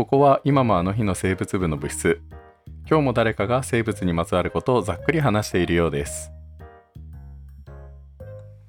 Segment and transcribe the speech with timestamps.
[0.00, 2.22] ここは今もあの日の生物部の部室。
[2.88, 6.32] 今日も誰かが生物にまつわることをざっくり話しているようです。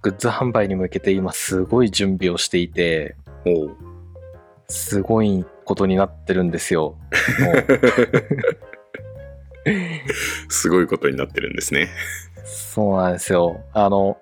[0.02, 3.15] グッズ販売に向けて今すごい準備をしていて、
[4.67, 6.97] すごいことになってるんですよ。
[10.49, 11.87] すごいことになってるんですね。
[12.43, 13.61] そうなんですよ。
[13.71, 14.17] あの、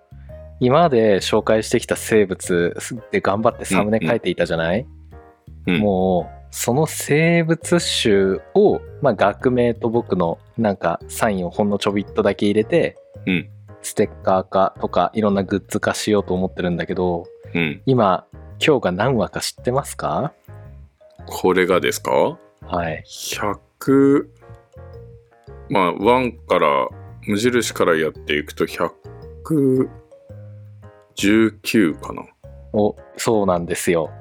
[0.60, 2.78] 今まで紹介してきた生物
[3.10, 4.86] で頑張ってサムネ書いていたじゃない、
[5.66, 13.50] うんもう、その生物種を、まあ、学名と僕のなんかサインをほんのちょびっとだけ入れて、うん
[13.82, 17.82] ステッカー化とかいろんなグッズ化しようと思ってるんだけど、うん。
[17.86, 18.26] 今、
[18.60, 20.34] 今日が何話か知ってますか？
[21.26, 22.38] これがですか？
[22.62, 23.02] はい。
[23.08, 24.28] 100
[25.70, 26.90] まあ1から
[27.26, 29.88] 無印からやっていくと119
[32.02, 32.26] かな
[32.74, 34.12] お、そうなんですよ。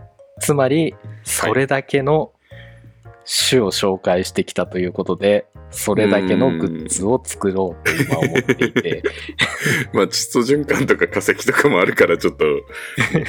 [0.41, 2.33] つまり、それだけの
[3.51, 9.03] 種を紹介してきたということで、それだけのグッズを作ろうと今思っていて、
[9.93, 12.47] まあ窒素循環とか化石とかもあるからちょっと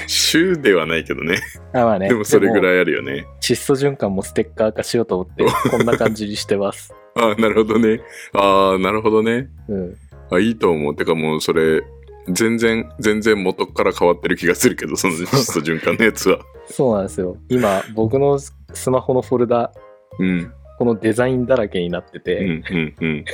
[0.07, 1.39] 週ではないけどね。
[1.73, 2.61] あまあね、でもそれぐい。
[2.61, 3.25] らいあるよね。
[3.41, 6.93] 窒素循環もステッカー化しようと思って、こんな感じにしてます。
[7.15, 8.01] ああなるほどね。
[8.33, 9.49] ああなるほどね。
[9.67, 9.95] うん。
[10.31, 10.95] あいいと思う。
[10.95, 11.83] てかもうそれ
[12.27, 16.39] 全然全然元から変わってる気がするけどその 窒素循環のやつは
[16.69, 17.35] そうなんですよ。
[17.49, 19.71] 今、僕のスマホのフォルダ、
[20.19, 23.25] うんこのデザインだらけになってうんて、うんうん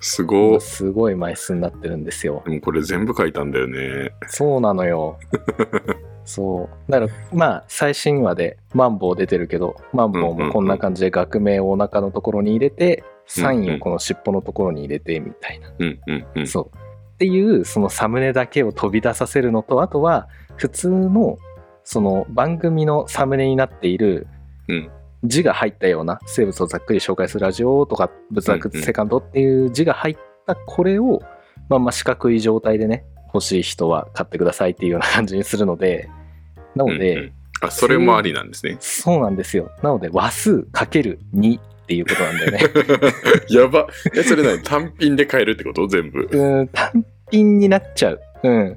[0.00, 2.42] すごいすごい枚数になってるんですよ。
[2.46, 5.18] でもこれ全部書いたんだよねそうなのよ。
[6.24, 6.92] そう。
[6.92, 15.72] だから、まあ、最新話でマンボウ出てるけど、マンボウもこんな感じで学名をお腹のところに入れて、サインをこの尻尾のところに入れてみたいな。
[15.78, 16.87] うんうんうんそう。
[17.18, 21.36] っていう、そのサムネだけを飛び出させるのと、あとは、普通の、
[21.82, 24.28] その番組のサムネになっている
[24.68, 24.90] うん。
[25.24, 28.84] 字が入ったような、生物をざっくり紹介するラジオとか、仏作うんうん。
[28.84, 31.20] セカンドっていう字が入ったこれを、
[31.68, 36.08] まあまあ四角い状態でね、欲しい人は買ってくださいっていうような感じにするるので、
[36.76, 37.32] なので、うんうん。
[37.62, 38.76] あそれもありなんですね。
[38.78, 39.72] そうなんですよ。
[39.82, 42.60] なので、話数かける2っていうことなんだよね。
[43.48, 43.86] やば。
[44.14, 44.62] えそれ何？
[44.62, 45.86] 単品で買えるってこと？
[45.86, 46.28] 全部。
[46.30, 48.20] うん、単品になっちゃう。
[48.42, 48.76] うん。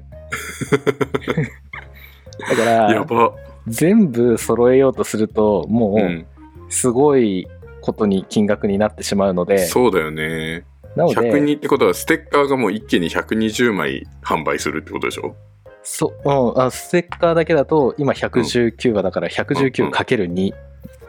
[2.48, 3.34] だから、やば。
[3.68, 6.00] 全部揃えようとすると、もうん。
[6.02, 6.26] う、
[6.70, 7.46] すごい
[7.82, 10.64] ことに金額になってしまうので、そうだよね。
[10.96, 15.36] なので、102ってことはステッカーがもう一気に120枚販売するってことでしょ？
[15.82, 20.54] そう、うんあ、ステッカーだけだと、今119話だから 119×2、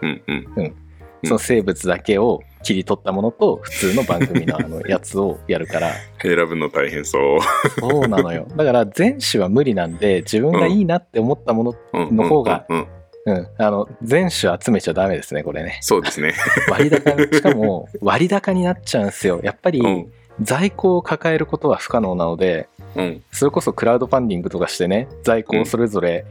[0.02, 0.48] うんうん。
[0.58, 0.76] うん
[1.24, 5.92] その生物だけを切り取ったものと、普通の番組のあのやつをやるから、
[6.22, 7.40] 選ぶの大変そう。
[7.80, 8.48] そうなのよ。
[8.56, 12.88] だから全種は無理なんで、自分がいいなって思ったもの、うんうんの方がうんうん。
[13.26, 15.78] うん、あの、全種集めちゃダメですね、これね。
[15.82, 16.34] そうですね。
[16.70, 19.40] 割高、 しかも割高になっちゃうんですよ。
[19.44, 20.12] やっぱりうん。
[20.42, 23.24] 在庫を抱えることは不可能なので、うん。
[23.32, 26.26] それこそクラウドファンディングとかしてね、在庫をそれぞれ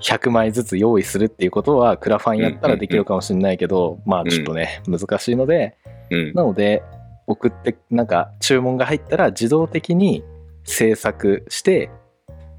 [0.00, 5.76] 100枚ずつ用意するっていうことは、クラファンやったらできるかもしれないけど、まあちょっとね、難しいので、
[6.10, 6.82] うんなので、
[7.26, 10.24] 送って、なんか注文が入ったら自動的に
[10.64, 11.90] 制作して、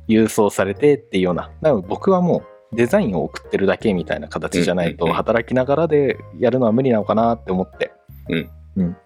[0.08, 1.52] 郵送されてっていうような。
[1.62, 7.92] なので僕はもうデザインを送ってるだけみたいな形じゃないと、働きながらでやるのは無理なのかなって思って。
[8.30, 8.50] うん。
[8.78, 8.98] うん。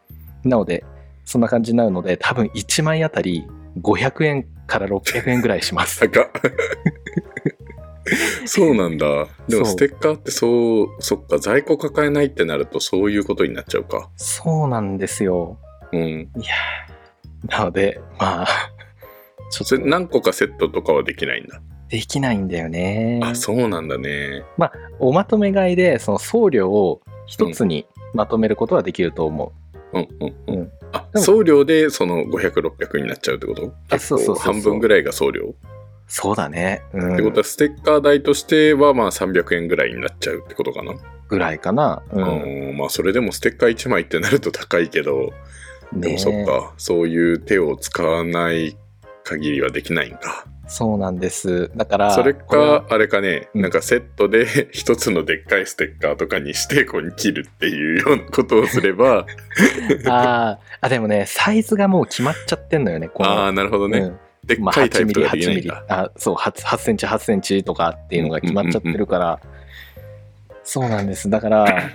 [0.43, 0.83] なので、
[1.25, 3.45] そんな感じになるので、多分1枚あたり
[3.81, 6.01] 500円から600円ぐらいします。
[8.45, 9.27] そうなんだ。
[9.47, 14.09] でもステッカーってそうそっか在庫抱えないってなるとそういうことになっちゃうか。
[14.17, 15.57] そうなんですよ。
[15.91, 16.01] うん。
[16.01, 18.47] いやーなので、まあ、
[19.51, 19.85] ちょっと。
[19.85, 23.19] 何個かセットとかはできないんだ、できないんだよね。
[23.23, 24.43] あそうなんだね。
[24.99, 29.53] おまとめ買いでその送料を一つにまとめることはできると思
[29.93, 29.99] う。
[29.99, 30.71] うんうんうん、うん。
[30.91, 31.25] あでも。
[31.25, 33.73] 送料でその500600になっちゃうってこと？
[33.89, 34.53] あそうそうそうそう。
[34.53, 35.53] 半分ぐらいが送料、
[36.15, 36.83] そうだね。
[36.93, 37.13] うん。
[37.15, 40.93] ってことはステッカー代としてはまあ300円ぐらいになっちゃうってことかな、
[41.27, 42.03] ぐらいかな。
[42.11, 42.15] う。
[42.15, 45.33] うんん、まあそれでもステッカー1枚ってなると高いけど
[45.91, 48.77] でねもそっかそういう手を使わない
[49.23, 51.71] 限りはできないんかそうなんです。
[51.75, 59.25] だから、それかあれかね、うんなんかセットで 一つのでっかいステッカーとかにしてこう切るっていうようなことをすれば
[60.05, 63.09] あーあ、でもね、サイズがもう決まっちゃってんのよね。
[63.19, 65.61] ああなるほどね、うんでっまあ、かいタイ8ミリ、プとかできな8ミリ。
[65.61, 69.39] いんだ、あ、そう、8, 8センチ、8センチとかっていうのが決まっちゃってるから、
[70.63, 71.29] そうなんです。
[71.29, 71.91] だから、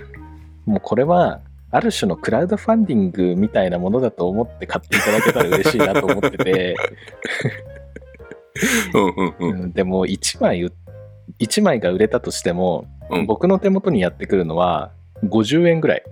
[0.67, 1.41] もうこれは、
[1.71, 6.77] ある種のクラウドファンディングみたいなものだと思って買っていただけたら嬉しいなと思ってて、
[9.75, 10.73] でも1枚う、
[11.39, 14.91] 1枚が売れたとしても、うん僕の手元にやってくるのは、
[15.25, 16.03] 50円ぐらい。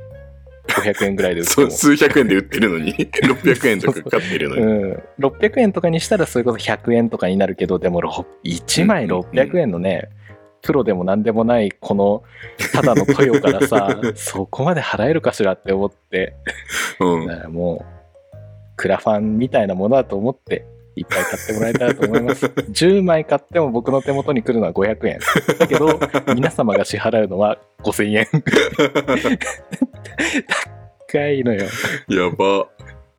[0.83, 1.71] 500円ぐらいで売ってそうも。
[1.71, 4.63] 数百円で売ってるのに、 600円とかかかってるのに。
[4.63, 8.01] うん、600円とかにしたらそれこそ100円とかになるけどでも
[8.45, 10.11] 1枚600円のね、
[10.63, 12.23] プロでも何でもないこの
[12.73, 16.35] ただのトヨからさ そこまで払えるかしらって思って。
[17.01, 17.27] うん。
[17.27, 17.97] だからもう
[18.77, 25.19] クラファンみたいなものだと思っていっぱい買ってもらえたらと思います 10枚買っても僕の手元に来るのは500円
[25.59, 26.01] だけど
[26.35, 28.27] 皆様が支払うのは5000円
[31.09, 31.65] 高いのよ
[32.09, 32.67] やば。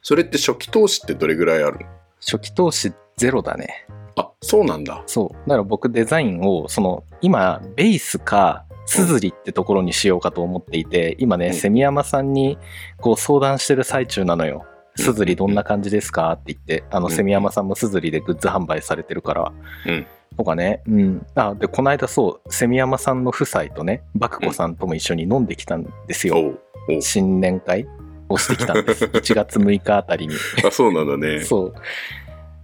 [0.02, 1.86] それって初期投資ってどれぐらいあるの？
[2.20, 3.86] 初期投資ゼロだね
[4.16, 5.04] あ、そうなんだ。
[5.06, 5.50] そう。
[5.50, 12.58] だから僕デザインを、その、今、ベースか、すずりってところにしようかと思っていて、今ね、うんセミヤマさんに
[13.00, 14.66] こう相談してる最中なのよ。
[14.98, 16.32] うんすずりどんな感じですか？
[16.34, 19.52] って言って、あの、うんセミヤマさんもすずりでグッズ販売されてるから。
[19.86, 20.06] うん
[20.38, 20.84] とかね。
[20.88, 21.26] うん。
[21.34, 26.38] あ、で、この間そう、セミヤマさんの夫妻とね、バクコさんとも一緒に飲んできたんですよ。
[26.38, 26.60] おう
[26.90, 27.88] おう新年会
[28.30, 29.06] をしてきたんです。
[29.10, 30.36] 1月6日あたりに。
[30.64, 31.40] あ、そうなんだね。
[31.44, 31.74] そう。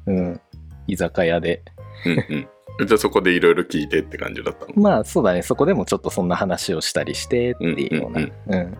[0.05, 0.41] うん。
[0.87, 1.63] 居酒屋で。
[2.05, 2.47] うん
[2.79, 2.87] うん。
[2.87, 4.73] じゃあそこでいろいろ聞いてって感じだったの？
[4.75, 8.21] まあそうだね、そこでもちょっとそんな話をしたりしてっていうような。
[8.21, 8.77] ううん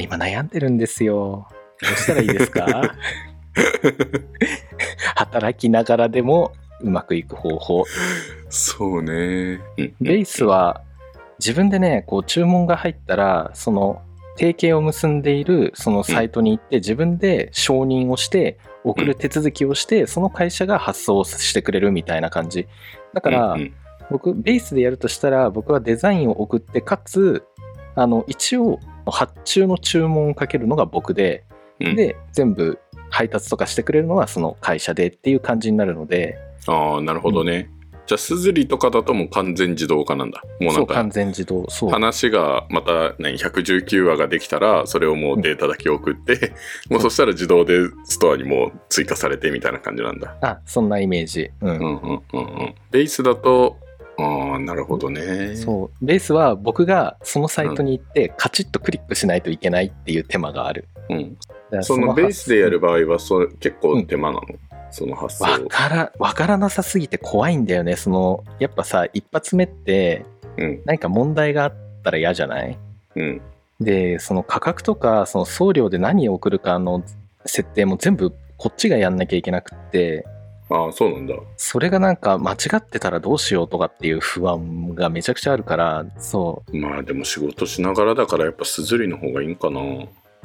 [0.00, 1.46] 今悩んでるんですよ。
[1.84, 2.66] どうしたらいいですか？
[5.16, 7.84] 働きながらでもうまくいく方法。
[8.48, 9.60] そうね。
[9.78, 10.82] うんベースは
[11.38, 14.02] 自分でね、こう注文が入ったら、その
[14.36, 22.66] 提携を結んでいるそのサイトに行って自分で承認をして送る手続きをして、その会社が発送してくれるみたいな感じ。
[23.12, 23.56] だから、
[24.10, 27.42] 僕ベースでやるとしたら僕はデザインを送ってかつ
[27.94, 31.44] あの一応発注の注文をかけるのが僕で、
[31.80, 32.78] うんで全部
[33.10, 36.36] 配達とかしてくれるのはその会社でっていう感じになるので
[36.66, 37.70] ああ、なるほどね。
[38.06, 40.42] じゃあ、すずりとかだともう完全自動化なんだ。
[40.60, 46.52] もうなんかそう完、全自動そう話がまた何119話ができたらそれをもうデータだけ送って、
[46.90, 50.36] もうそしたら自動でストアにもう追加されてみたいな感じなんだ。
[50.42, 52.74] あそんなイメージうん、うんうんうんうん。
[52.90, 53.78] ベースだと、
[54.18, 55.56] ああ、なるほどね。
[55.56, 61.36] そうベースは僕がそのサイトに行ってカチッとクリックしないといけないっていう手間があるうん。
[61.82, 64.42] その発ベースでやる場合はそれ結構手間なの、
[64.90, 65.44] その発想。
[65.44, 70.24] わからわからなさすぎて怖いんだよねそのやっぱさ一発目って
[70.56, 70.82] うん。
[70.84, 72.78] 何か問題があったら嫌じゃない？
[73.16, 73.40] うん。
[73.80, 77.02] でその価格とかその送料で何を送るかの
[77.44, 80.24] 設定も全部こっちがやんなきゃいけなくって
[80.70, 81.34] ああ、そうなんだ。
[81.56, 89.80] それがなんか間違ってたらどうしようとかっていう不安がめちゃくちゃあるからそまあでも仕事しながらだからやっぱすずりの方がいいんかな。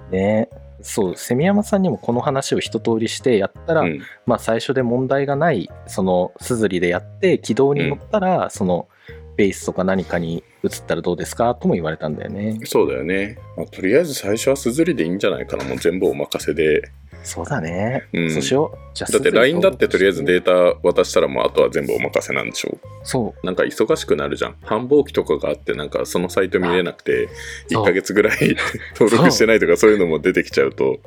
[0.10, 0.50] うね
[0.82, 4.02] そうセミヤマさんにもこの話を一通りしてやったら、うん。
[4.26, 8.88] まあ最初で問題がないそのすずりでやって軌道に乗ったら、その
[9.36, 13.38] ベースとか何かに移ったらどうですかとも言われたんだよねそうだよね。
[13.56, 15.64] まあ、とりあえず最初はすずりでいいんじゃないかな。
[15.64, 16.92] もう全部お任せで。
[17.24, 24.56] そうだね、うんそうしようじゃあだって LINE だってとりあえずデータ渡したらもうあとは全部お任せなんでしょそうなんか忙しくなるじゃん。
[24.64, 27.30] 繁忙期とかがあってなんかそのサイト見れなくて
[27.70, 28.56] そう1ヶ月ぐらい
[29.00, 31.00] 登録してないとかそういうのも出てきちゃうと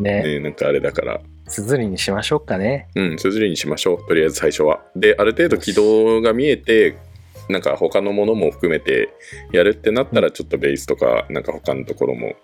[0.00, 1.20] ねねなんかあれだから。
[1.48, 4.08] すずりにしましょうかねうん、すずりにしましょう。
[4.08, 4.82] とりあえず最初は。
[4.96, 6.96] で、ある程度軌道が見えて、
[7.48, 9.10] なんか他のものも含めて
[9.52, 12.34] やるってなったら、ちょっとベースとか、なんか他のところも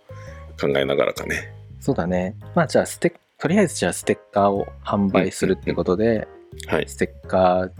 [0.61, 1.53] 考えながらかね。
[1.83, 2.37] そうだね。
[2.55, 6.29] まあじゃあステとりあえずじゃあステッカーを販売するってことで、
[6.69, 6.89] はい。
[6.89, 7.71] ステッカー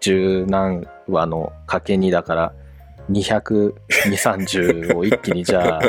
[0.00, 2.54] 110何話のかけ2だから、
[3.10, 5.82] 220、30を一気にじゃあ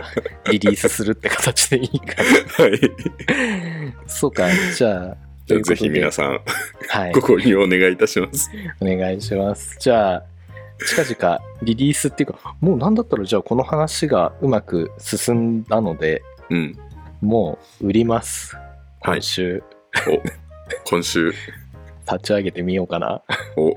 [0.52, 2.22] リリースするって形でいいか
[2.62, 2.72] はい。
[2.72, 2.80] な。
[4.06, 6.42] そうか、じゃあ、じゃあぜひ皆さん、
[6.90, 8.52] はいご、購入お願いいたします。
[8.82, 9.78] お願いします。
[9.80, 10.24] じゃあ、
[10.86, 16.78] 近々リリースっていうか、もうなんだったらじゃあこの話がうまく進んだので、うん。
[17.22, 18.56] もう売ります。
[19.02, 19.64] はい今週、
[20.08, 21.34] お、今週、
[22.06, 23.22] 立ち上げてみようかな。
[23.56, 23.72] お、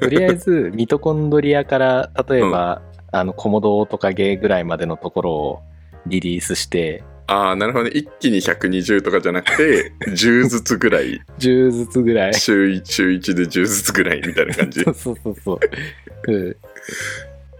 [0.00, 5.62] とりあえず、ミトコンドリアから、例えば、あの、コモドトカゲぐらいまでのところを
[6.06, 7.90] リリースして、ああ、なるほどね。
[7.90, 12.34] 一気に120とかじゃなくて、 10ずつぐらい、10ずつぐらい。
[12.34, 14.94] そ週1、週1で10ずつぐらいみたいな感じ う。
[14.94, 16.32] そうそうそう。
[16.32, 16.56] うん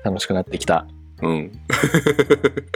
[0.04, 0.86] 楽しくなってきた。
[1.22, 1.52] うん。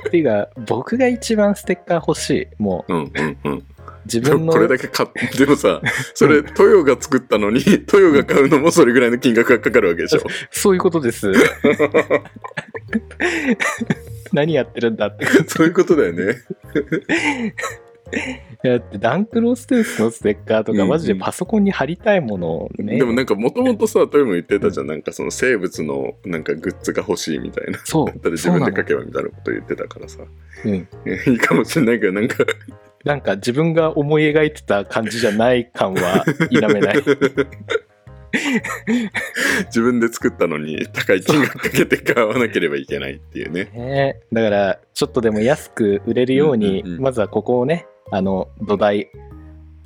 [0.09, 2.47] っていうか、僕が一番ステッカー欲しい。
[2.59, 3.67] もう、うん、うん、うん。
[4.07, 5.81] 自分のこれだけ買っでもさ、
[6.15, 10.23] それ、トヨが作ったのに、トヨが買うのもそれぐらいの金額がかかるわけでしょ。
[10.51, 11.31] そういうことです。
[14.33, 15.27] 何やってるんだって。
[15.49, 16.37] そういうことだよね。
[18.63, 22.99] やだってダンクローステースのステッカーとうんうんかマジでパソコンに貼りたいものをね。
[22.99, 27.79] でもなんかもともとさ、トヨも言ってたじゃん、なんかその生物のなんかグッズが欲しいみたいな。
[27.85, 30.19] そうだったら自分で書けばみたいなこと言ってたからさ。
[30.65, 30.75] うん。
[30.75, 32.45] いいかもしれないけど、なんか
[33.05, 37.03] なんか自分が思い描いてた感じじゃない感は否めない。
[39.67, 43.65] 自分で作ったのに高い金額かけて買わなければいけないっていうね。
[43.75, 49.11] ねだからちょっとでも安く売れるように、うんうんうんまずはここをねあの土台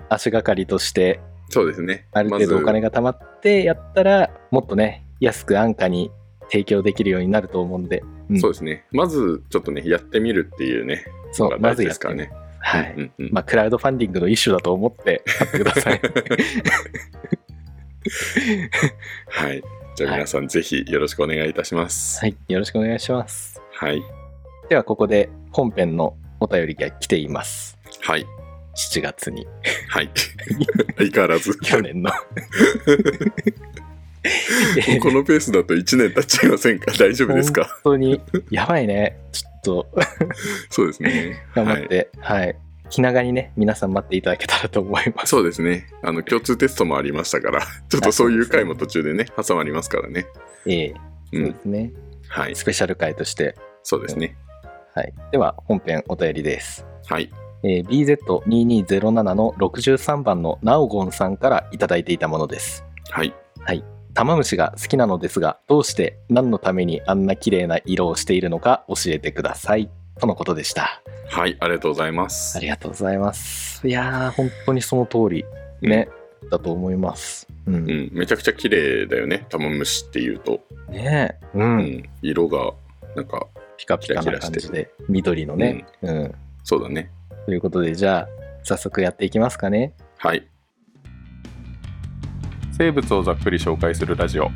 [0.08, 2.06] 足がかりとしてそうですね。
[2.12, 6.10] ある程度お金が貯まってやったら、もっとね安く安価に
[6.50, 8.84] 提供できるようになると思うんで、うんそうですね。
[8.90, 11.04] まずちょっとね、やってみるっていうね。
[11.32, 12.32] そうまずですからね。
[12.60, 16.00] はい、うんうんまあクラウドファンディングの一種だと思って買ってください
[19.28, 19.62] はい。
[19.94, 22.20] じゃあ皆さんぜひよろしくお願いいたします。
[22.20, 24.02] はいよろしくお願いしますはい。
[24.70, 27.73] ではここで本編のお便りが来ています
[28.04, 28.26] はい。
[28.92, 29.46] 7月に
[29.88, 30.10] はい。
[30.98, 31.56] 相変わらず。
[31.60, 32.10] 去年の
[35.02, 36.92] このペースだと1年経っちゃいませんか？
[36.98, 37.64] 大丈夫ですか？
[37.84, 38.20] 本当に
[38.50, 39.86] やばいねちょっと
[40.70, 41.42] そうですね。
[41.54, 41.88] 頑張っはい。
[41.88, 42.56] てはい、
[42.90, 45.86] 気長にね皆さん待っていただけたらと思いますそうですね。
[46.02, 50.26] あの、共通テストもありましたから、 ちょっとそういう回も途中でね、挟まりますからね。
[50.66, 50.94] ええ
[51.32, 51.44] うん。
[51.44, 51.92] そうですね、
[52.28, 52.56] はい。
[52.56, 54.36] スペシャル回として、そうですね。
[54.94, 57.28] はい、では本編お便りですはい。
[57.64, 62.84] えー BZ2207 の63番のナオゴンさんからいただいていたものです。
[63.10, 63.34] はい。
[64.14, 69.90] 玉虫が好きなのですが、どうして何のためにあんな綺麗な色をしているのか教えてください。
[70.20, 71.02] とのことでした。
[71.28, 71.56] はい。
[71.58, 72.60] ありがとうございますあ。
[72.60, 73.86] りがとうございます。
[73.86, 75.44] いやー、本当にその通り
[75.82, 76.08] ね、
[76.48, 77.48] だと思います。
[77.66, 77.74] うん。
[77.74, 78.10] うん。
[78.12, 79.46] めちゃくちゃ綺麗だよね。
[79.48, 80.60] 玉虫っていうと。
[80.90, 81.58] ねえ、う。
[81.58, 82.02] うんん。
[82.22, 82.72] 色が、
[83.16, 86.34] なんか、ピカピカな感じで、緑のね、うん。
[86.62, 87.10] そうだね。
[87.46, 88.28] ということで、じゃあ、
[88.62, 89.94] 早速やっていきますかね。
[90.18, 90.46] はい。
[92.76, 94.50] 生物をざっくり紹介するラジオ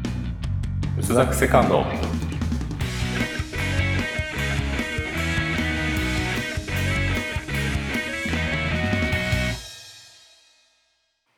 [0.99, 1.85] 薄ザクセカンド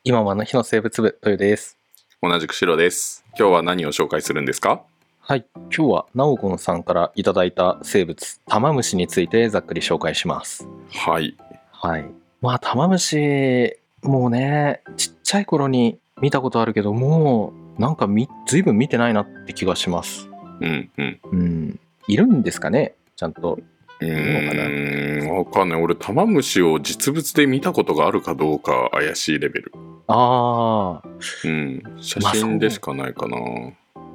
[0.03, 1.77] 今もあの日の生物部、豊です。
[2.21, 3.23] 同じく白です。
[3.37, 4.83] 今日は何を紹介するんですか？
[5.23, 10.67] はい、今日はナオゴンさんからいただいた生物、タマムシについてざっくり紹介します。
[10.89, 11.37] はい。
[11.71, 12.05] はい。
[12.41, 20.27] まあ、タマムシ、もうね、ちっちゃい頃に見たことあるけど、もう、なんかみ、ずいぶん見てないなって気がします。
[20.59, 21.19] うんうん。
[21.31, 21.79] うん。
[22.07, 22.95] いるんですかね？
[23.15, 23.59] ちゃんと。
[24.01, 24.09] うの
[24.49, 24.63] かな？
[24.63, 25.81] ーん、わかんない。
[25.81, 29.71] 俺、玉虫を実物で見たことがあるかどうか怪しいレベル。
[30.07, 31.07] ああ、
[31.45, 31.83] うん。
[31.99, 33.37] 写真でしかないかな。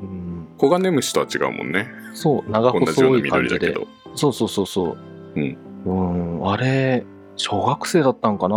[0.02, 1.88] うん、コガネムシとは違うもんね。
[2.14, 3.74] そう、長細い感じで。
[4.14, 4.96] そうそうそうそう。
[5.34, 5.58] うん。
[5.84, 5.92] う
[6.42, 7.04] ん、あれ、
[7.36, 8.56] 小学生だったんかな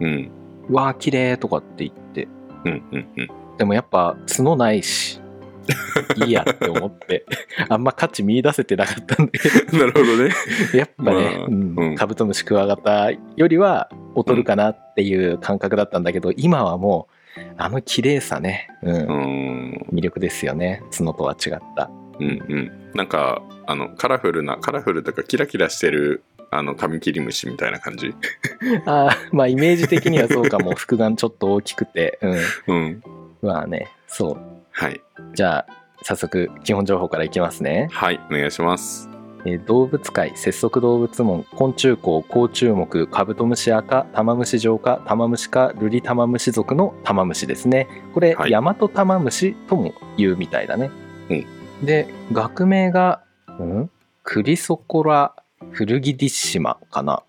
[0.00, 0.30] うん。
[0.68, 2.28] うわー、綺麗とかって言って。
[2.64, 3.28] うんうんうん。
[3.58, 5.20] でもやっぱ角ないし、
[6.26, 7.24] いいやって思って、
[7.68, 10.30] あんま価値見出せてなかったんだけ なるほどね。
[10.72, 17.14] ど、やっぱね、まあうんうんカブトムシクワガタよりは劣るかなっていう感覚だったんだけど、今はもう、
[17.56, 19.86] あの綺麗さね、うんうーん。
[19.92, 20.82] 魅力ですよね。
[20.96, 21.90] 角とは違った。
[22.18, 22.72] うんうん。
[22.94, 28.14] なんか、あの、カラフルな、カラフルとかキラキラしてる、あの、カミキリムシみたいな感じ？
[28.86, 30.74] ああ、まあイメージ的にはそうかも。
[30.76, 32.18] 複眼ちょっと大きくて、
[32.66, 32.74] うん。
[32.74, 33.02] うん。
[33.42, 34.38] まあね、そう。
[34.72, 35.00] はい。
[35.34, 35.66] じゃあ、
[36.02, 37.88] 早速、基本情報からいきますね。
[37.90, 38.20] はい。
[38.30, 39.09] お願いします。
[39.44, 47.86] えー動物界節足動物門昆虫綱甲虫目カブトムシア科タマムシ状科タマムシ科ルリタマムシ属のタマムシですね。
[48.14, 48.50] これ、はい。
[48.50, 50.90] ヤマトタマムシとも言うみたいだね、
[51.28, 51.86] うん。
[51.86, 53.22] で学名が、
[53.58, 53.90] うん、
[54.22, 55.34] クリソコラ
[55.70, 57.22] フルギディッシマかな。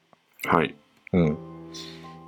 [0.45, 0.75] はい。
[1.13, 1.37] うん。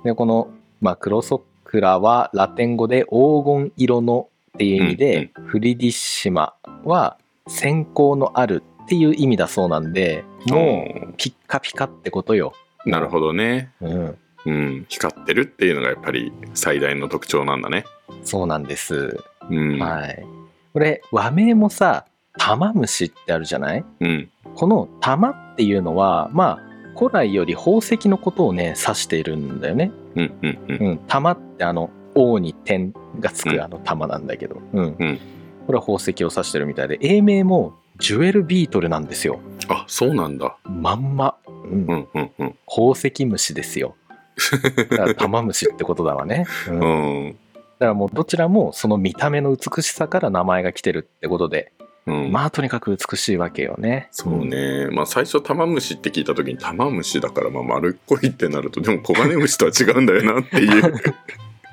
[0.04, 0.48] でこの、
[0.80, 12.52] まあ、クロソクラはラテン語で黄金色のっていう意味で、フリディッシマは閃光のあるっていう意味だそうなんでもうピッカピカってことよ。
[12.56, 13.70] うんなるほどね。
[13.80, 14.86] うん、うん。
[14.90, 17.86] 光ってるっていうのがやっぱり最大の特徴なんだね。
[18.24, 19.18] そうなんです。
[19.50, 19.78] うん。
[19.78, 20.26] はい。
[20.74, 22.04] これ和名もさ、
[22.38, 23.84] タマムシってあるじゃない？
[24.00, 24.30] うん。
[24.54, 29.90] このタマっていうのは、まあ、古来より宝石のことをね、指しているんだよね。
[30.14, 30.76] うんうんうん。
[30.88, 30.98] うん。
[31.08, 34.96] タマってあの、王に点がつうんくあのタマなんだけど、うん。
[34.98, 35.20] うん
[35.66, 39.40] これは宝石を指してるみたいで、英名もジュエルビートルなんですよ。
[39.68, 40.56] あ、そうなんだ。
[40.64, 41.36] まんま。
[41.46, 42.54] うんうんうんうん。
[42.66, 43.96] 宝石虫ですよ。
[44.90, 46.46] だから玉虫ってことだわね。
[46.68, 47.32] うんだうん。
[47.78, 51.72] からもうどちらもその見た目の美しさから名前が来てるってことで、
[52.06, 52.32] うん。
[52.32, 54.08] まあとにかく美しいわけよね。
[54.10, 54.88] そうね。
[54.90, 60.94] まあ最初玉虫って聞いた時に玉虫だからまあ丸っこいってなるとでも黄金虫とは違うんだよなっていう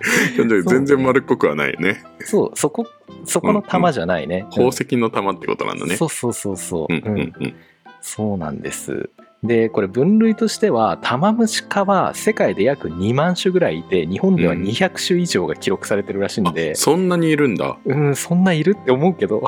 [0.68, 2.04] 全然丸っこくはないよね。
[2.22, 2.88] そう、そこ、
[3.26, 4.46] そこの玉じゃないね。
[4.52, 5.96] 宝石の玉ってことなんだね。
[5.96, 6.94] そうそうそうそう。
[6.94, 7.54] うんうんうん。
[8.02, 9.10] そうなんです。
[9.44, 17.78] で、これ分類としては、タマムシ科は世界で約2万種ぐらいいて、日本ではうん200種以上が記録されてるらしいんで、そんなにいるんだ。
[17.84, 19.42] うん、そんないるって思うけど、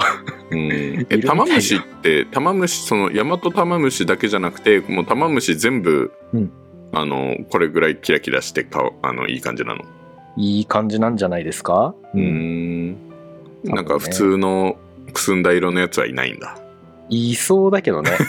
[0.50, 6.52] うん、 えいるみたいよ玉虫って玉虫その大和玉虫だけじゃなくてもう玉虫全部、うん
[6.96, 9.84] あのこれぐらいキラキラしてかあのいい感じなの？
[10.38, 11.94] いい感じなんじゃないですか？
[12.14, 12.92] うーん。
[12.94, 12.98] ね
[13.66, 14.76] なんか普通の
[15.14, 16.58] くすんだ色のやつはいないんだ。
[17.10, 18.12] いそうだけどね。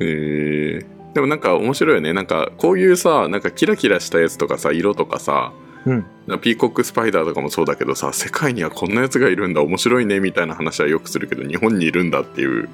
[0.00, 2.12] へえでもなんか面白いよね。
[2.12, 5.52] なんかこういうさなんかキラキラしたやつとかさ色とかさ
[5.86, 6.04] うん。
[6.40, 9.60] ピーコックスパイダーとかもそうだけどさ世界にはこんなやつがいるんだ。
[9.62, 10.18] 面白いね。
[10.20, 12.68] みたいな話はよくするけど日本にいるんだっていう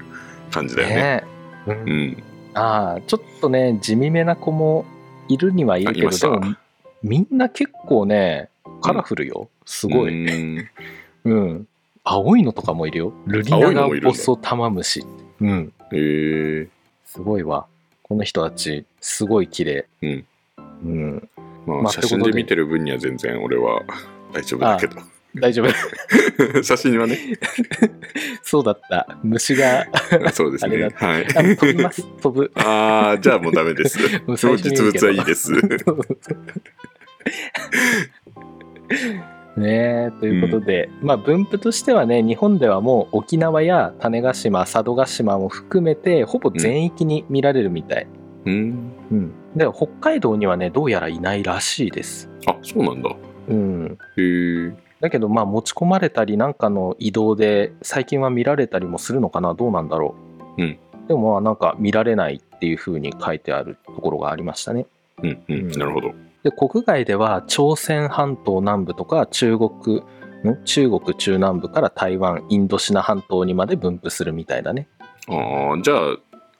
[0.52, 0.94] 感じだよね。
[0.96, 1.24] ね。
[1.66, 2.22] うん。
[2.54, 4.84] ああ、ちょっとね、地味めな子も
[5.30, 6.56] いるにはいるけど、でも、
[7.02, 8.48] みんな結構ね、
[8.82, 9.48] カラフルよ。
[9.64, 10.12] すごい。
[10.12, 10.58] い
[11.24, 11.68] うん。
[12.02, 13.12] 青いのとかもいるよ。
[13.26, 15.04] ルリナガボソタマムシ。
[15.40, 15.72] うん。
[15.92, 16.68] へえ
[17.04, 17.66] すごいわ。
[18.02, 19.86] この人たち、すごい綺麗。
[20.02, 20.26] うん。
[20.84, 21.28] うん。
[21.66, 23.82] まあ、まあ写真で見てる分には全然俺は
[24.32, 24.96] 大丈夫だけど
[25.36, 25.68] 大丈夫。
[26.62, 27.18] 写真はね。
[28.42, 29.18] そうだった。
[29.22, 29.86] 虫が、
[30.32, 30.88] そうですね。
[30.94, 31.26] はい。
[31.56, 32.02] 飛びます。
[32.20, 32.50] 飛ぶ。
[32.54, 33.98] ああじゃあもうダメです。
[34.26, 35.52] もう実物はいいです。
[39.56, 48.06] ねえということで、まあ分布としてはね日本ではもう沖縄や種子島佐渡島も含めてほぼ全域に見られるみたい、
[48.46, 48.92] うん。
[49.10, 49.32] うん。
[49.54, 53.10] で北海道にはねどうやらいないらしいです、あそうなんだ。
[53.48, 59.54] うん、へえだけどまあ持ち込まれたりなんかの移動で最近は見られたりもするのかな？
[59.54, 60.14] どうなんだろ
[60.58, 60.78] う、うん。
[61.08, 64.86] でもまあなんか見られないっていう風に書いてあるところがありましたね。
[65.22, 65.70] うんうん、うん。
[65.72, 66.12] なるほど。
[66.42, 69.70] で国外では朝鮮半島南部とか中国
[70.44, 70.64] ん？
[70.64, 74.88] 中国中南部から台湾インドシナ半島にまで分布するみたいだね。
[75.28, 75.96] ああじゃ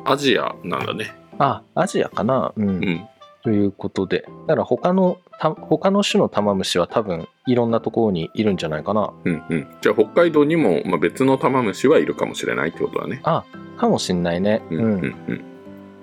[0.05, 1.13] あアジアなんだね。
[1.39, 2.53] あアジアかな？
[2.57, 3.07] うん、うん
[3.43, 9.11] ということでだから他のた他の種のタマムシは多分いろんなところにいるんじゃないかな。
[9.25, 9.67] うんうん。
[9.81, 13.23] じゃあ北海道にも、まあ、別の玉虫はいるかもしれないってことだね。
[13.25, 13.45] か
[13.89, 14.61] もしんないね。
[14.71, 15.03] ううんん、うん。
[15.29, 15.45] うん。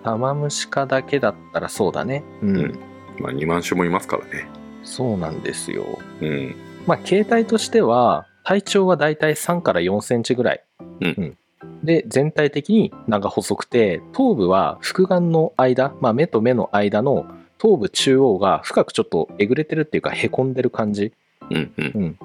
[0.04, 2.24] タマムシ科だけだったらそうだね。
[2.42, 2.80] うん、うん。
[3.20, 4.48] まあ2万種もいますからね。
[4.84, 6.00] そうなんですよ。
[6.22, 6.56] うん。
[6.88, 10.64] まあ形態としては体長はだいたい3から4センチぐらい、
[11.02, 11.38] うん
[11.84, 17.26] で全体的に長細くて頭部は複眼の間、まあ、目と目の間の
[17.58, 21.14] 頭部中央が深くちょっとえぐれてるっていうかへこんでる感じ、
[21.50, 22.18] うんうん。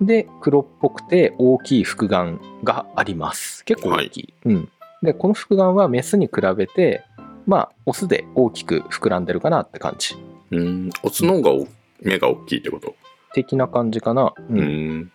[0.00, 3.64] うん、で黒っぽくて大きい複眼があります。
[3.64, 4.68] 結構大きい、うん、
[5.02, 7.02] でこの複眼はメスに比べて
[7.46, 10.16] まあオスで大きく膨らんでるかなって感じ。
[10.50, 10.90] うん。
[11.02, 11.66] オスの方がお
[12.00, 12.94] 目が大きいってこと？
[13.34, 14.60] 的な感じかな、ううん
[15.00, 15.12] ん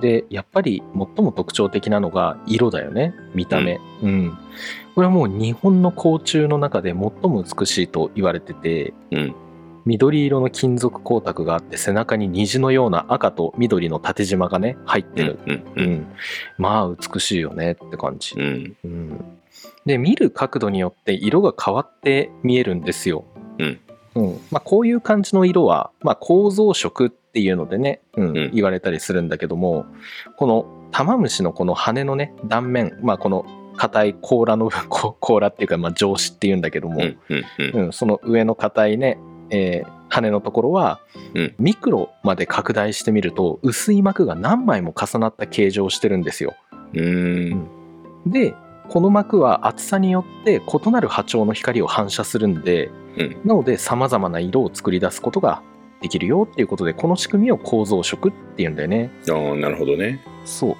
[0.00, 3.80] でやっぱり最も特徴的なのが色だよね見た目。
[4.02, 4.38] うん、
[4.94, 9.34] これはもう日本の甲虫の中で最も美しいと言われててうん。
[9.86, 15.84] 緑色の金属光沢があって背中に虹のような赤と緑の縦縞がね入ってる、うんううん。
[15.84, 16.06] ん。
[16.58, 18.34] まあ美しいよねって感じ。
[18.34, 18.76] う、ん。
[18.84, 19.38] うん。
[19.86, 23.24] で見る角度によって色が変わって見えるんですよ、
[23.58, 23.80] うん
[24.16, 24.40] うん。
[24.50, 28.50] まあ、こういう感じの色は、まあ、構造色っていうのでね、うんうん。
[28.52, 29.86] 言われたりするんだけども
[30.36, 33.44] この玉虫のこの羽のね断面、まあ、この
[33.76, 37.86] 硬い甲羅の こ甲羅っていうか、まあ、上肢っていうんだけども、うんうんうん。
[37.86, 39.18] うん、その上の硬いね、
[39.50, 41.00] えー羽のところは、
[41.34, 41.54] うん。
[41.58, 46.54] ミクロまで拡大してみると薄い膜が何枚も重なった形状をしてるんですよ。
[46.94, 47.66] うん。
[48.26, 48.54] で
[48.88, 53.36] この膜は厚さによって異なる波長の光を反射するんで、うん。
[53.44, 55.62] なのでさまざまな色を作り出すことが
[56.00, 59.10] できるよっていうことでこの仕組みを構造色っていうんだよね。
[59.30, 60.20] ああなるほどね。
[60.44, 60.76] そう。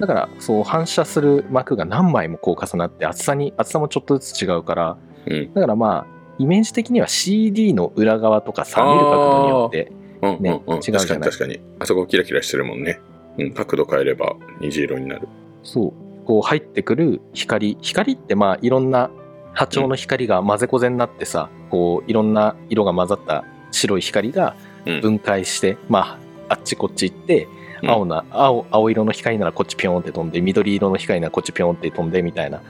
[0.00, 5.52] だからそう反射する膜が何枚もこう重なって厚さに厚さもちょっとずつ違うからうん。
[5.54, 10.42] だからまあイメージ的には CD の裏側とかさ見る角度によってうんうん。
[10.42, 10.76] ねうん。
[10.76, 11.02] 違うじゃない。
[11.04, 11.60] 確かに確かに。
[11.80, 13.00] あそこキラキラしてるもんね。
[13.38, 13.54] うん。
[13.54, 15.28] 角度変えれば虹色になる。
[15.62, 16.24] そう。
[16.26, 17.78] こう入ってくる光。
[17.80, 19.10] 光ってまあいろんな
[19.58, 24.54] 波長の光が混ぜこぜになってさこういろんな色が混ざった白い光が
[24.86, 25.00] うん。
[25.00, 26.18] 分解して、ま
[26.48, 27.48] ああっちこっち行って
[27.82, 27.90] うん。
[27.90, 32.62] 青な青青色の光ならこっちピョンって飛んで緑色の光ならこっちピョンって飛んでみたいな、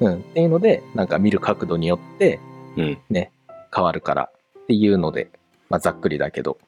[0.00, 2.38] うん、っていうのでなんか見る角度によって
[2.76, 2.98] うん。
[3.10, 3.28] 変
[3.84, 5.30] わるからっていうので、
[5.70, 6.58] まあ、ざっくりだけど。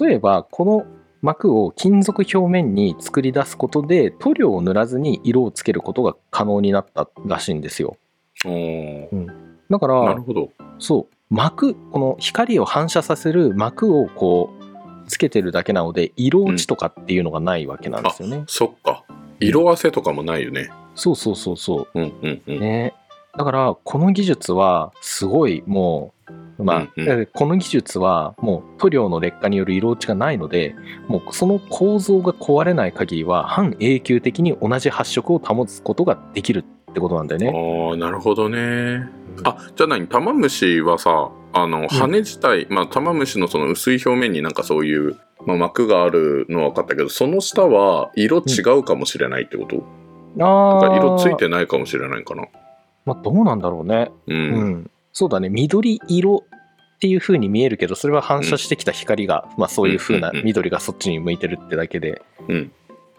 [0.00, 0.86] 例えばこの
[1.20, 7.98] 膜を金属表面に作り出すことで塗料を塗らずに色をつけることが可能になったらしいんですよ
[8.46, 9.26] おー。
[9.70, 10.50] だからなるほど。
[10.78, 11.34] そう。
[11.34, 19.04] 膜この光を反射させる膜をこうつけてるだけなので色落ちとかっていうのがないわけなんですよね、そっか。
[19.38, 20.70] 色あせとかもないよね。
[20.94, 22.00] そうそうそうそう。
[22.00, 22.52] んうんう。
[22.52, 22.60] うん。
[22.60, 22.94] ね。
[23.36, 26.12] だからこの技術はすごいも
[26.58, 27.20] うまあ、うんうん。
[27.22, 30.74] えこの技術はもう塗料の劣化による色落ちがないので
[31.08, 37.90] もうその構造が壊れない限りは半永久的に同じ発色を保つことができるってことなんだよね。
[37.90, 39.08] ああ、なるほどね。
[39.44, 40.06] あ、じゃあ何？
[40.06, 49.84] 玉虫はさ、あの、羽自体、まあ、玉虫のその薄い表面になんかそういう、まあ、膜があるのは分かったけど、その下は色違うかもしれないってこと、
[50.38, 50.80] あー。
[50.82, 52.44] なんか色ついてないかもしれないかな？
[53.06, 54.10] まあ、どうなんだろうね。
[54.26, 54.34] う。
[54.34, 54.68] うん。
[54.70, 55.48] ん、そうだね。
[55.48, 60.46] 緑色っていう風に見えるけどそれは反射してきた光が、まあ、そういう風なうんうんうん。
[60.46, 62.20] 緑がそっちに向いてるってだけで。
[62.48, 62.72] うん。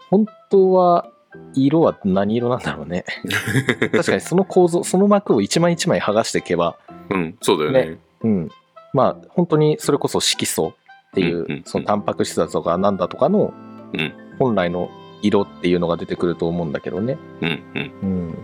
[0.08, 1.10] 本当は
[1.54, 3.04] 色は何色なんだろうね。
[3.92, 6.76] 確かにその構造その膜を一枚一枚剥がしていけば
[7.10, 7.84] うん、そうだよね。
[7.92, 7.98] ね。
[8.22, 8.50] うん。
[8.92, 11.62] まあ本当にそれこそ色素っていう,、うんうんうん。
[11.64, 13.52] そのタンパク質だとかなんだとかの
[13.92, 14.12] うん。
[14.38, 14.90] 本来の
[15.22, 17.18] 色っていうのが出てくると思うんだけどね。
[17.40, 17.92] うんうん。
[18.02, 18.38] うん、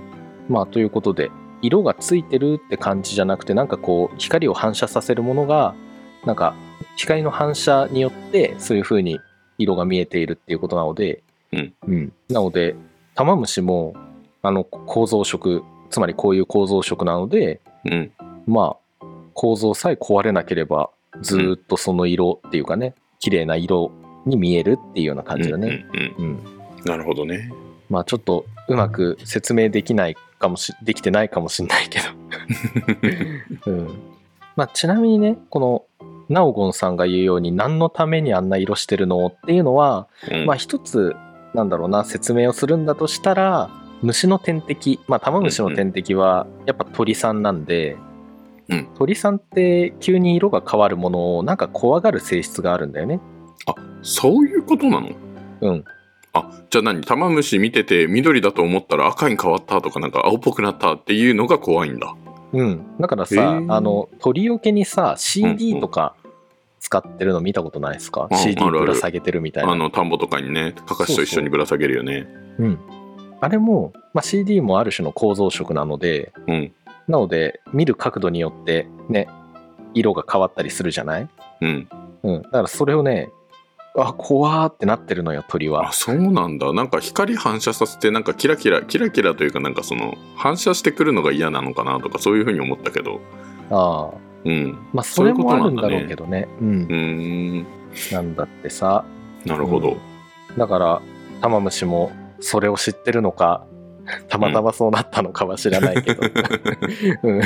[0.48, 1.30] まあということで
[1.62, 5.74] 色がついてるって感じじゃなくてなんかこう光を反射させるものが
[6.24, 6.54] なんか
[6.96, 9.18] 光の反射によってそういう風に
[9.58, 12.76] 色が見えているっていうことなので、うんなので
[13.14, 13.94] 玉虫も
[14.42, 18.12] あの構造色つまりこういう構造色なのでうん。
[18.46, 20.90] まあ構造さえ壊れなければ
[21.22, 23.92] ずーっとその色っていうかね綺麗な色
[24.26, 25.86] に見えるっていうような感じだね。
[25.92, 26.40] うんうんうん
[26.78, 26.84] うん。
[26.84, 27.50] なるほどね。
[27.88, 32.06] まあちょっとうまく説明できないかもしできてないかもしれないけど、
[33.72, 33.98] うん
[34.56, 35.84] まあ、ちなみにねこの
[36.28, 41.16] ナオゴンさんが言うように何のためにあんな色してるのっていうのは、うんまあ一つ
[41.54, 43.70] なんだろうな説明をするんだとしたら
[44.02, 45.00] 虫の天敵。
[45.08, 47.96] まあ玉虫の天敵はやっぱ鳥さんなんで、
[48.68, 48.88] うん。
[48.98, 53.20] 鳥さんって急に色が変わるものをなんか怖がる性質があるんだよね。
[54.02, 55.08] そういうことなの？
[55.60, 55.84] うん、
[56.32, 57.00] あじゃあ何？
[57.02, 62.14] 玉虫見てて緑だと思ったら赤に変わったとかなんか青っぽくなったっていうのが怖いんだ。
[62.52, 66.14] うん、だからさ、あの鳥よけにさ CD んとか
[66.80, 69.72] 使ってるの見たことないですか、うん CD ぶら下げてるみたいな。
[69.72, 72.26] あの田んぼとかにねかかしと一緒にぶら下げるよね。
[72.58, 72.78] うん、
[73.40, 76.72] あれも、まあ、CD もある種の構造色なのでうん。
[77.08, 79.28] なので見る角度によってね
[79.94, 81.28] 色が変わったりするじゃない、
[81.62, 81.88] うん。
[82.22, 83.30] うん、だからそれをね
[83.96, 85.88] あ怖ーってなってるのよ鳥は。
[85.88, 86.72] あそうなんだ。
[86.72, 93.20] なんか光反射させてなんかキラキラキラキラというかなんかその反射してくるのが嫌なのかなとかそういうふうに思ったけど。
[93.70, 94.78] ああうん。
[94.92, 96.48] まあそれもあるんだろうけどね。
[96.60, 97.66] うんうーん
[98.12, 99.04] なんだってさ。
[99.44, 99.96] なるほど、
[100.50, 100.56] うん。
[100.56, 101.02] だから
[101.40, 103.64] 玉虫もそれを知ってるのか
[104.28, 106.22] たまたまそうなったのかは知らないけど、
[107.22, 107.40] うん、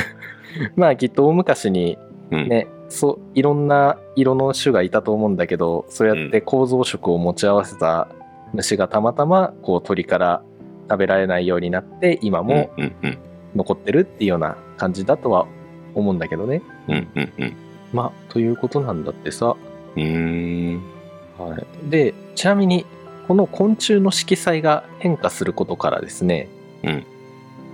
[0.75, 1.97] まあきっと大昔に
[2.31, 2.47] うん。
[2.47, 8.07] ね、そういろんな色の種がいたと思うんだけどそうやって構造色を持ち合わせた
[8.53, 10.43] 虫がたまたまこう鳥から
[10.89, 12.71] 食べられないようになって今も
[13.55, 15.47] 残ってるっていうような感じだとは
[15.95, 16.61] 思うんだけどね。
[16.87, 17.55] うんうんうん。
[17.93, 19.55] まあということなんだってさ。
[19.95, 20.81] うーん。
[21.37, 22.85] はい、でちなみに
[23.27, 26.47] この昆虫の色彩が変化することからですね、
[26.83, 27.05] うん。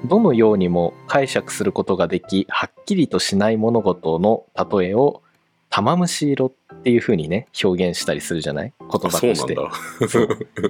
[0.06, 4.46] どのようにも解釈することができはっきりとしない物事の
[4.80, 5.22] 例えを
[5.70, 8.74] 玉虫色っていう風にね表現したりするじゃない？
[8.80, 9.70] 言葉あそうなんとしてだ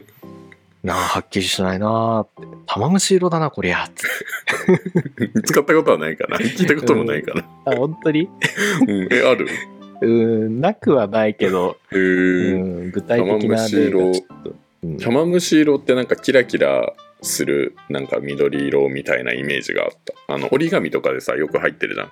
[0.84, 2.44] なあはっきりしないなーって。
[2.68, 3.90] 玉虫色だなこりゃ
[5.46, 6.38] 使 ったことはないかな。
[6.38, 8.30] 聞いたこともないかな、あ本当に？
[8.88, 9.48] うん、えある？
[10.02, 10.08] うー
[10.50, 14.14] んなくはないけど、へうーん、具体的な例がちょっ
[14.46, 14.98] と、うん。
[14.98, 19.92] 玉虫色ってなんかキラキラするなんか緑色みたいなイメージがあっ
[20.28, 20.34] た。
[20.34, 22.12] あの折り紙とかでさよく入ってるじゃん。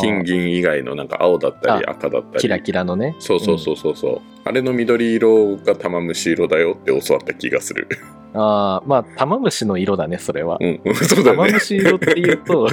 [0.00, 2.40] 金銀以外のなんか青だったりあ赤だったり。
[2.40, 3.16] キラキラのね。
[3.18, 7.88] そうそうそうそうそう、あれの緑色が玉虫色だよって教わった気がする。
[8.34, 12.66] ああまあ玉虫の色だねそれは、うんうん そうだよ玉ね虫色っていうと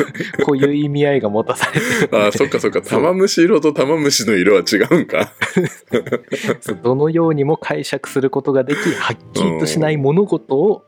[0.45, 2.82] こういう意味合いが持たされてる あーそっかそっか。
[2.82, 5.34] 玉虫色と玉虫の色は違うんか。
[6.82, 10.84] どのようにも解釈することができはっきりとしない物事を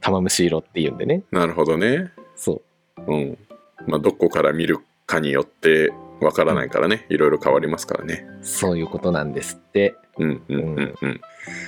[0.00, 1.22] 玉虫色っていうんでね。
[1.30, 2.10] なるほどね。
[2.36, 2.62] そ
[3.06, 3.12] う。
[3.12, 3.38] うん。
[3.86, 8.26] まあどこから見るかによってわからないからね、いろいろ変わりますからね。
[8.42, 9.96] そういうことなんですって。
[10.18, 11.20] うんうんうんうん。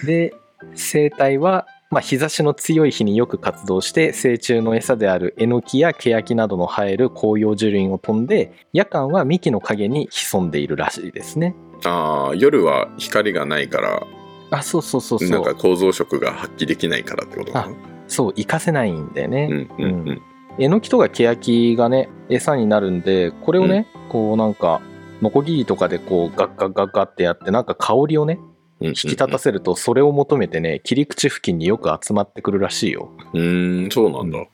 [0.07, 0.35] で
[0.75, 11.55] 生態は、まあ、日差しの強い日によく活動して成虫の餌であるエノキやケヤキなどの生える紅葉樹林を飛んで夜間は幹の陰に潜んでいるらしいですね。
[11.85, 14.03] ああ夜は光がないから
[14.51, 15.31] あそうそうそうそう。
[15.31, 17.75] なんか構造色が発揮できないからってことかな。
[18.09, 20.23] そう活かせないんだよね、うんうんうん
[20.59, 24.81] えのきとかケヤキがね餌になるんでこれをね、こうなんか
[25.23, 28.39] ノコギリとかでこうガッガッガッガッってやってなんか香りをね
[28.81, 33.11] うん引き立たせるとそれを求めてね切り口付近によく集まってくるらしいよ。
[33.33, 34.47] うーんそうなんだ、へ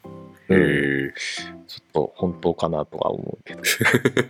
[0.50, 1.12] え
[1.66, 3.62] ちょっと本当かなとは思うけど。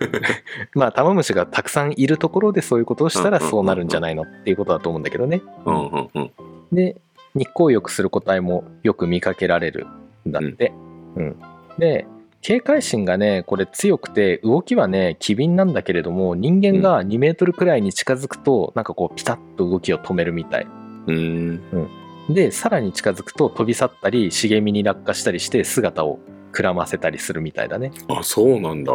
[0.74, 5.42] まあタマムシがたくさんいるところでそういうことをしたらそうなるんじゃないのっていうことだと思うんだけどね。
[5.64, 6.30] うんうんうん。
[6.72, 6.96] で
[7.34, 9.86] 日光浴する個体もよく見かけられる
[10.26, 10.72] んだって、
[11.16, 11.36] うん
[11.78, 12.06] で
[12.40, 20.66] 警戒心がねこれ強くて動きはね機敏なんだけれども人間が2メートルくらいに近づくとなんかこうピタッと動きを止めるみたい。
[21.06, 21.88] うーん。
[22.28, 26.18] でさらに近づくと飛び去ったり茂みに落下したりして姿を
[26.52, 27.92] くらませたりするみたいだね。
[28.08, 28.92] あそうなんだ。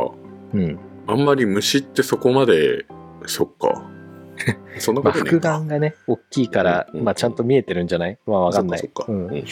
[0.54, 0.80] うん。
[1.08, 2.86] あんまり虫ってそこまで
[3.26, 3.84] そっか。
[4.80, 5.32] そんなことね。
[5.36, 7.06] えか眼がね大きいから、うんうん。
[7.06, 8.18] まあ、ちゃんと見えてるんじゃない？
[8.26, 8.82] まあわかんない。
[8.94, 9.44] こうピ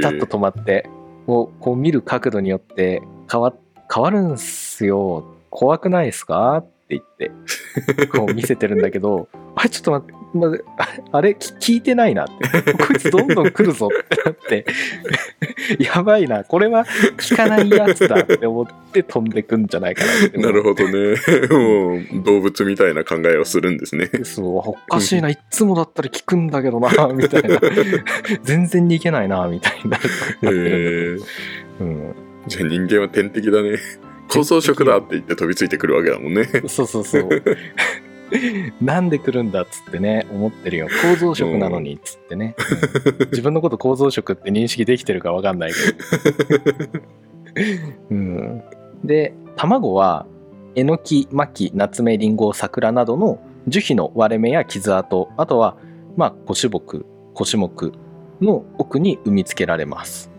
[0.00, 0.88] タッと止まって
[1.26, 3.52] こうこう見る角度によって変わ
[3.92, 5.24] 変わるんすよ。
[5.50, 6.56] 怖くないですか？
[6.58, 12.74] って言ってこう見せてるんだけど あれちょっと待って、まああれき聞いてないなって。
[12.74, 14.66] こいつどんどん来るぞってなって。
[15.78, 16.44] やばいな。
[16.44, 16.84] これは
[17.16, 21.16] 聞かないやつだって思って飛んでくんじゃないかなってなるほどね。
[21.50, 24.10] もう動物みたいな考えをするんですね。
[24.24, 27.60] そう、おかしいな、いっつもだったら聞くんだけどな、みたいな。
[28.42, 29.98] 全然逃げないな、みたいにな。
[30.42, 31.18] る。
[31.18, 31.84] へえ。
[31.84, 32.14] うん、
[32.46, 33.78] じゃあ人間は天敵だね。
[34.28, 36.44] 構造色だって言って飛びついてくるわけだもんね。
[36.66, 37.28] そうそうそう。
[38.80, 40.88] なんで来るんだっつってね、思ってるよ。
[41.02, 42.56] 構造色なのにっつってね。
[43.18, 47.00] うん自分のこと構造色って認識できてるかわかんないけど。
[48.10, 48.62] うん、
[49.04, 50.26] で、卵は、
[50.74, 55.76] えのき、まき、ナツメ、リンゴ、桜などの樹皮の割れ目や傷跡、あとは、
[56.16, 57.92] まあ、コシボク、コシモク
[58.40, 60.34] の奥に産みつけられます。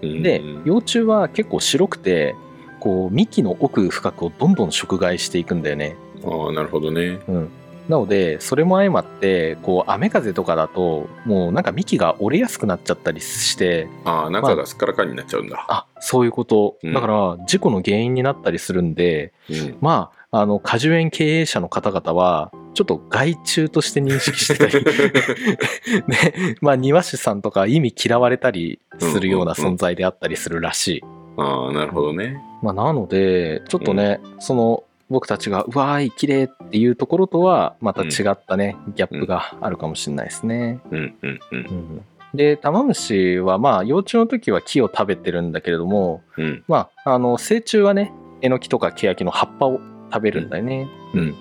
[0.00, 2.34] でうん幼虫は結構白くて
[2.80, 7.18] こう幹の奥深くをどんどん食害していくんだよね、ああなるほどね。
[7.28, 7.50] うん、
[7.88, 16.76] なのでそれも相まってこう雨風とかだともうなんか幹が折れやすくなっちゃったりしてああ中がすっからかんになっちゃうんだ、あそういうこと。
[16.82, 16.92] うん。
[16.92, 19.76] だから事故の原因になったりするんで、うん。
[19.80, 24.84] まああの果樹園経営者の方々はちょっと害虫として認識してたり
[26.06, 31.04] ねまあ庭師さんとか意味嫌われたりするような存在であったりするらしい。
[31.36, 32.40] ああなるほどね。
[32.62, 40.80] まあ、なのでちょっとね、その僕たちがうわーい綺麗っていうところとはまた違ったね、ギャップがあるかもしれないですね。
[40.90, 41.58] うんうんうん。
[41.58, 42.04] うん。
[42.32, 46.64] でタマムシはまあ幼虫の時は木を食べてるんだけれども、うん。
[46.68, 49.80] まあ、あの成虫はねえのきとかケヤキの葉っぱを
[50.12, 50.88] 食べるんだよね。
[51.12, 51.20] うん。
[51.22, 51.32] はい、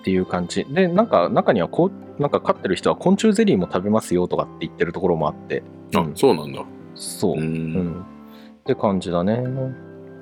[0.00, 0.64] っていう感じ。
[0.64, 5.62] でなんか中にはこうなんか飼ってる人は昆虫ゼリーも食べますよとかって言ってるところもあって、
[5.94, 6.62] あうんそうなんだ。
[6.94, 9.42] そう、ううんん、って感じだね。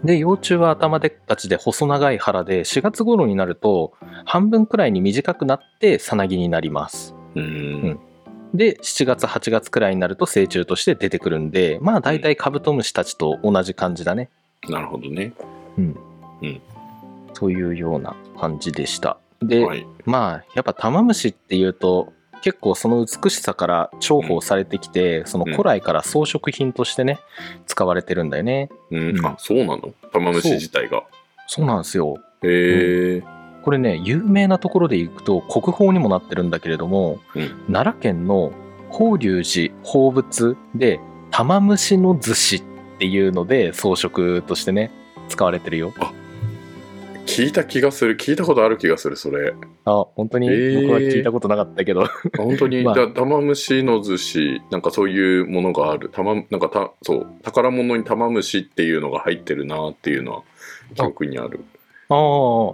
[0.05, 7.15] で幼虫は頭でっかちで細長い腹で4月頃になると半分くらいに短くなってさなぎになります。
[7.35, 7.47] ううん。
[7.91, 8.01] ん
[8.55, 14.31] で7月8月くらいになると成虫として出てくるんでまあ大体カブトムシたちと同じ感じだね。
[14.69, 15.33] なるほどね。
[15.77, 15.97] うん。
[16.43, 16.61] うん。
[17.35, 19.19] というような感じでした。
[19.41, 19.87] で、はい。
[20.05, 27.19] まあやっぱタマムシっていうと結構その美しさから重宝されてきて、その古来から装飾品としてね
[27.67, 28.69] 使われてるんだよね。
[28.91, 29.19] うん。
[29.19, 29.27] うん。
[29.27, 29.93] あそうなの？
[30.13, 31.03] 玉虫自体が。
[31.47, 32.17] そうなんですよ。
[32.43, 33.23] へえ
[33.63, 37.49] これね有名なところでいくと国宝にもなってるんだけれども、うん。
[37.73, 38.53] 奈良県の
[38.91, 42.63] 法隆寺宝物で玉虫の寿司っ
[42.99, 44.91] ていうので装飾としてね
[45.29, 45.93] 使われてるよ。
[47.29, 48.17] 聞いた気がする。
[48.17, 49.55] 聞いたことある気がするそれ。
[49.85, 50.49] あ本当に？
[50.49, 50.83] へー。
[50.83, 53.09] 僕は聞いたことなかったけど、あ 本当に、まあ。
[53.09, 56.09] 玉虫の寿司なんかそういうものがある。
[56.09, 57.27] 玉なんかたそう。
[57.43, 60.43] 宝物に玉虫っていうのが入ってるなっていうのは
[60.95, 61.61] 記憶にある。
[62.09, 62.17] ああ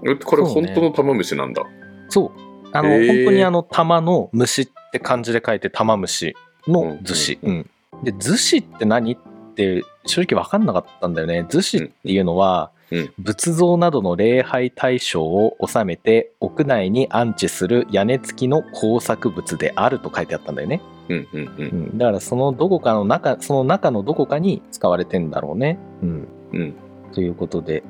[0.08, 1.64] えこれ本当の玉虫なんだ、
[2.08, 2.30] そう
[2.72, 3.06] あの、へー。
[3.08, 6.36] 本当にあの玉の虫って漢字で書いて玉虫
[6.68, 7.70] の寿司、ううん
[8.04, 9.16] で寿司って何っ
[9.56, 11.46] て正直分かんなかったんだよね。
[11.48, 12.73] 寿司っていうのは、うん
[13.18, 21.66] 仏像などの礼拝対象を収めて屋内に安置する屋根付きの工作物であると書いてあったんだよね、うんうんううん。
[21.94, 26.74] ん、だからそのどこかの中その中のどこかに使われてんだろうね、うん、うん。
[27.12, 27.82] ということで。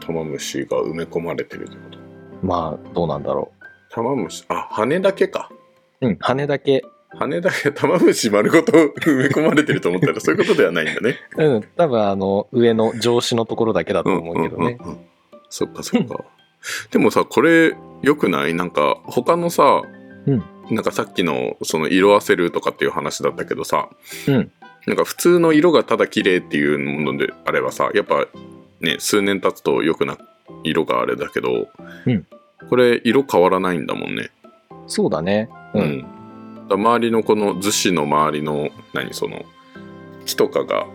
[0.00, 1.98] 玉虫が埋め込まれてるってこと？
[2.42, 3.52] まあどうなんだろ
[3.90, 5.50] 玉虫あ羽だけか。
[6.00, 6.82] ううん羽だけ
[7.18, 14.78] 羽だけ玉虫丸ごと埋め込まれてると思ったらそういうことではないんだねうん、多分あの上の上司のところだけだと思うけどね。
[14.80, 15.00] うんうんうん
[15.52, 16.24] そっかそっか
[16.92, 18.54] でもさこれよくない？
[18.54, 19.82] なんか他のさ、
[20.26, 23.88] うんなんかさっきのその色あせるとかっていう話だったけどさ、
[24.28, 24.52] うん
[24.86, 28.26] なんか普通の色がただ綺麗っていうものであればさやっぱ
[28.80, 30.16] ね数年経つと良くな
[30.62, 31.66] 色があれだけど、
[32.06, 32.26] うん
[32.68, 34.30] これ色変わらないんだもんね。
[34.86, 35.48] そうだね。
[35.74, 35.80] う。
[35.80, 36.06] うん
[36.76, 39.44] 周りのこの樹脂の周りの何その
[40.26, 40.86] 木とかが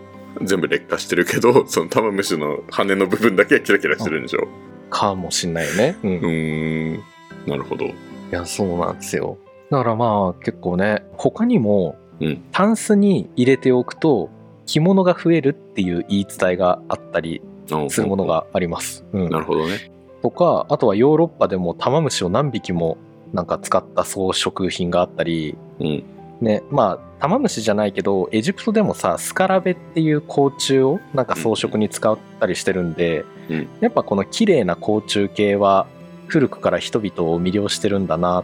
[0.42, 4.46] 全部劣化してるけど その玉虫の羽の部分だけはキラキラしてるんでしょ？
[4.90, 5.96] かもしんないよね。
[6.02, 6.10] うん。
[6.10, 7.02] うーん
[7.46, 7.86] なるほど。
[7.86, 7.92] い
[8.30, 9.36] や、そうなんですよ。
[9.70, 14.30] だからまあ結構ね、他にもうん、タンスに入れておくと
[14.64, 17.42] 着物が増えるっていう言い伝えがあったり
[17.88, 19.04] するものがあります。
[19.12, 19.90] うんなるほどね。
[20.22, 22.96] とか、あとはヨーロッパでも玉虫を何匹も
[23.36, 26.04] なんか使った装飾品があったり、うん。
[26.40, 33.68] ね、まあ玉虫じゃないけどエジプトでもさスカラベっていう甲虫をなんか装飾に使ったりしてるんで、うん。
[33.80, 35.86] やっぱこの綺麗な甲虫系は
[36.26, 38.42] 古くから人々を魅了してるんだな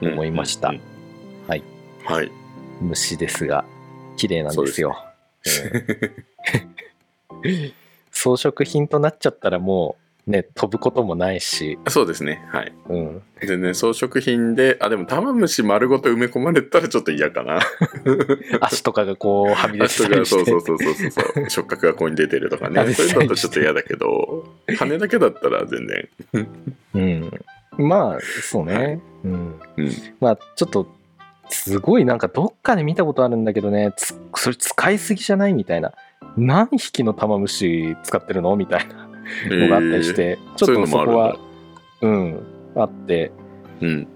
[0.00, 0.68] 思いました。
[0.68, 0.80] うんうん
[1.48, 1.62] はい。
[2.04, 2.30] はい。
[2.80, 3.64] 虫ですが
[4.16, 4.96] 綺麗なんですよ。
[7.42, 7.72] うん
[8.10, 12.44] 装飾品となっちゃったらもうね飛ぶこともないし、そうですね。
[12.52, 12.72] はい。
[12.88, 17.60] うん、全然装飾品で、あ、でも玉虫丸ごと埋め込まれたらちょっと嫌かな。
[18.60, 21.50] 足とかがこうはみ出て足とか、そうそうそうそうそう。
[21.50, 22.92] 触覚がここに出てるとかね。
[22.94, 24.44] そういうのだとちょっと嫌だけど、
[24.78, 26.08] 羽だけだったら全然。
[26.94, 29.92] うん、まあそうね、うんうん。
[30.20, 30.86] まあちょっと
[31.48, 35.54] すごいなんかどっかで見たことあるんだけどねつそれ使いすぎじゃない？
[35.54, 35.94] みたいな
[36.36, 38.54] 何匹の玉虫使ってるの？
[38.56, 39.07] みたいな
[39.48, 41.36] のがあったりして、ちょっとそこは
[42.00, 43.32] うんあって
[43.80, 43.86] えー。
[43.86, 44.08] うん。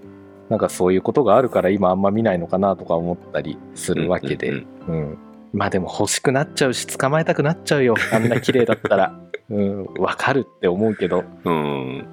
[0.49, 5.17] なんかそういうことがあるから今あんま見ないのかなとか思ったりするわけで、うんうん
[5.53, 9.19] まあでも欲しくなっちゃうし捕まえたくなっちゃうよあんな綺麗だったら
[9.51, 12.07] うんわかるって思うけどうん。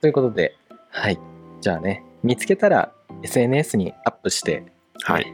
[0.00, 0.56] ということで
[0.88, 1.18] はい
[1.60, 4.64] じゃあね見つけたら SNS にアップして
[5.02, 5.26] はい。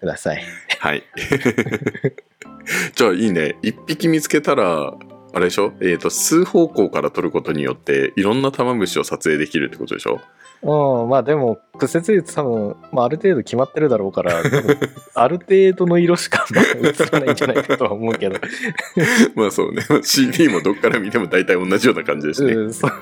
[0.00, 0.42] ください
[0.80, 1.02] はい。
[2.94, 3.56] じゃあいいね。
[3.62, 4.92] 一匹見つけたら、
[5.32, 5.72] あれでしょ？
[5.80, 10.20] えっ、と、数方向から撮ることによって、いろんな玉虫を撮影できるってことでしょ？
[10.60, 14.42] うんまあでも屈折率多分、まあ、ある程度決まってるだろうから
[15.14, 18.40] ある程度の色しかまあ映らないんじゃないかとは思うけど、
[19.36, 19.82] まあそうね。
[20.02, 22.54] CD もどっから見ても大体同じような感じですね。
[22.54, 22.92] うんそう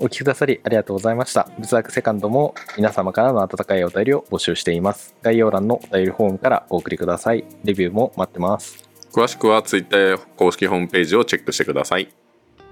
[0.00, 1.48] お聞きくださりありがとうございました。
[1.58, 5.14] 仏作セカンドも皆様からの温かいお便りを募集しています。
[5.22, 7.44] 概要欄のお便りフォームからお送りください。
[7.64, 8.88] レビューも待ってます。
[9.12, 12.08] 詳しくは Twitter 公式ホームページをチェックしてください。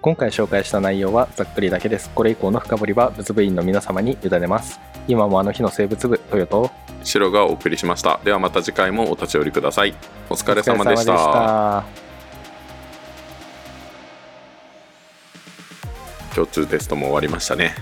[0.00, 2.08] 今回紹介した内容はざっくりだけです。
[2.14, 4.80] これ以降の深掘りは仏部員の皆様に委ねます。
[5.06, 6.70] 今もあの日の生物部、トヨと
[7.02, 8.20] 白がお送りしました。
[8.24, 9.94] ではまた次回もお立ち寄りください。
[10.30, 12.07] お疲れ様でした。
[16.38, 17.74] 共通テストも終わりましたね。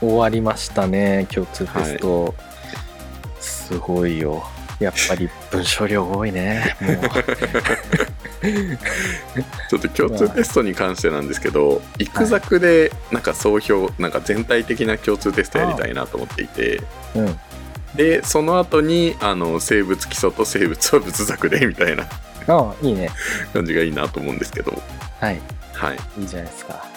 [0.00, 2.32] 終わりましたね共通テスト、
[3.40, 4.44] すごいよ。
[4.78, 6.94] やっぱり文章量多いねもう。
[9.68, 16.80] ちょっと共通テストに関してなんですけど、イクザクでなんか総評、なんか全体的な共通テストやりたいなと思っていて、
[17.16, 17.40] うん。
[17.96, 22.04] で、その後にあの生物基礎と生物は仏作でみたいな。
[22.04, 22.08] あ
[22.46, 23.10] あいいね。
[23.52, 24.80] 感じがいいなと思うんですけど、
[25.18, 25.40] はい。
[25.72, 25.98] はい。
[26.20, 26.87] いいじゃないですか